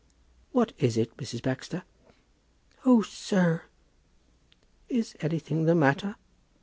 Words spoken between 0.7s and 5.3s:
is it, Mrs. Baxter?" "Oh, sir!" "Is